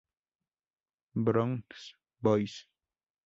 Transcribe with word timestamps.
Brown's 1.13 1.93
Boys". 2.23 2.65